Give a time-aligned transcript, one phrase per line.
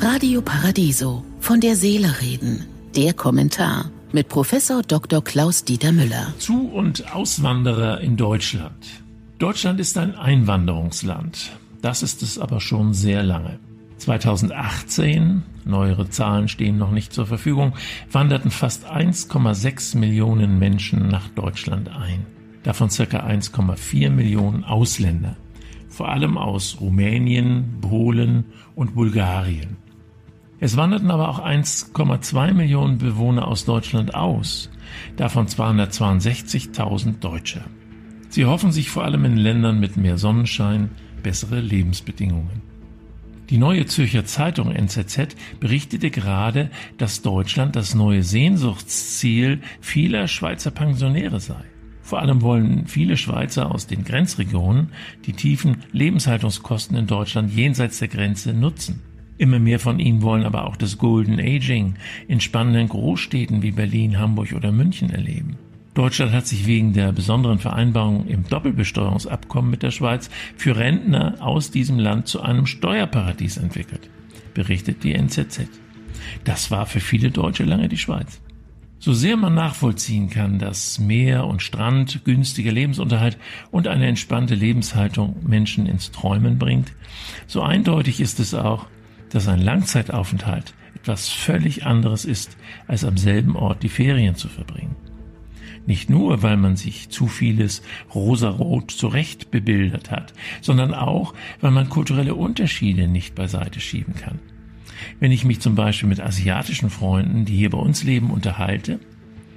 [0.00, 2.66] Radio Paradiso von der Seele reden.
[2.96, 5.22] Der Kommentar mit Professor Dr.
[5.22, 6.34] Klaus Dieter Müller.
[6.38, 8.74] Zu- und Auswanderer in Deutschland.
[9.38, 11.52] Deutschland ist ein Einwanderungsland.
[11.80, 13.58] Das ist es aber schon sehr lange.
[13.98, 17.74] 2018, neuere Zahlen stehen noch nicht zur Verfügung,
[18.10, 22.26] wanderten fast 1,6 Millionen Menschen nach Deutschland ein.
[22.64, 25.36] Davon circa 1,4 Millionen Ausländer.
[26.02, 29.76] Vor allem aus Rumänien, Polen und Bulgarien.
[30.58, 34.68] Es wanderten aber auch 1,2 Millionen Bewohner aus Deutschland aus,
[35.16, 37.62] davon 262.000 Deutsche.
[38.30, 40.90] Sie hoffen sich vor allem in Ländern mit mehr Sonnenschein
[41.22, 42.62] bessere Lebensbedingungen.
[43.48, 51.38] Die neue Zürcher Zeitung NZZ berichtete gerade, dass Deutschland das neue Sehnsuchtsziel vieler Schweizer Pensionäre
[51.38, 51.62] sei.
[52.12, 54.88] Vor allem wollen viele Schweizer aus den Grenzregionen
[55.24, 59.00] die tiefen Lebenshaltungskosten in Deutschland jenseits der Grenze nutzen.
[59.38, 61.94] Immer mehr von ihnen wollen aber auch das Golden Aging
[62.28, 65.56] in spannenden Großstädten wie Berlin, Hamburg oder München erleben.
[65.94, 71.70] Deutschland hat sich wegen der besonderen Vereinbarung im Doppelbesteuerungsabkommen mit der Schweiz für Rentner aus
[71.70, 74.10] diesem Land zu einem Steuerparadies entwickelt,
[74.52, 75.66] berichtet die NZZ.
[76.44, 78.42] Das war für viele Deutsche lange die Schweiz.
[79.04, 83.36] So sehr man nachvollziehen kann, dass Meer und Strand, günstiger Lebensunterhalt
[83.72, 86.92] und eine entspannte Lebenshaltung Menschen ins Träumen bringt,
[87.48, 88.86] so eindeutig ist es auch,
[89.30, 94.94] dass ein Langzeitaufenthalt etwas völlig anderes ist, als am selben Ort die Ferien zu verbringen.
[95.84, 97.82] Nicht nur, weil man sich zu vieles
[98.14, 104.38] rosarot zurecht bebildert hat, sondern auch, weil man kulturelle Unterschiede nicht beiseite schieben kann.
[105.20, 109.00] Wenn ich mich zum Beispiel mit asiatischen Freunden, die hier bei uns leben, unterhalte,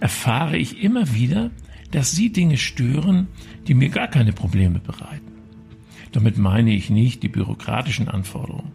[0.00, 1.50] erfahre ich immer wieder,
[1.90, 3.28] dass sie Dinge stören,
[3.66, 5.32] die mir gar keine Probleme bereiten.
[6.12, 8.72] Damit meine ich nicht die bürokratischen Anforderungen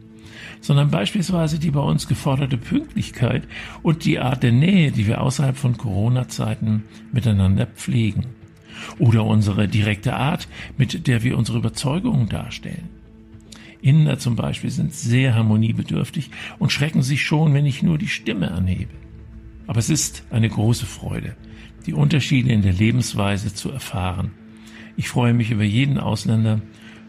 [0.62, 3.48] sondern beispielsweise die bei uns geforderte Pünktlichkeit
[3.82, 8.28] und die Art der Nähe, die wir außerhalb von Corona-Zeiten miteinander pflegen.
[9.00, 13.01] Oder unsere direkte Art, mit der wir unsere Überzeugungen darstellen.
[13.82, 18.52] Inder zum Beispiel sind sehr harmoniebedürftig und schrecken sich schon, wenn ich nur die Stimme
[18.52, 18.94] anhebe.
[19.68, 21.36] Aber es ist eine große Freude,
[21.86, 24.32] die Unterschiede in der Lebensweise zu erfahren.
[24.98, 26.62] Ich freue mich über jeden Ausländer,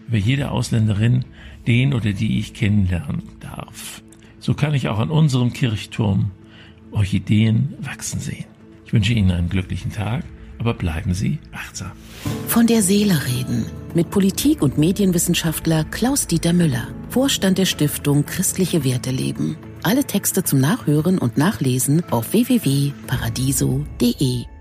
[0.09, 1.25] über jede Ausländerin,
[1.67, 4.03] den oder die ich kennenlernen darf.
[4.39, 6.31] So kann ich auch an unserem Kirchturm
[6.91, 8.45] Orchideen wachsen sehen.
[8.85, 10.25] Ich wünsche Ihnen einen glücklichen Tag,
[10.63, 11.91] aber bleiben Sie achtsam.
[12.47, 19.11] Von der Seele reden mit Politik- und Medienwissenschaftler Klaus-Dieter Müller, Vorstand der Stiftung Christliche Werte
[19.11, 19.57] leben.
[19.83, 24.52] Alle Texte zum Nachhören und Nachlesen auf www.paradiso.de.